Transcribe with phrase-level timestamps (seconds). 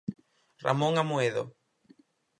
[0.63, 1.43] Ramón Amoedo.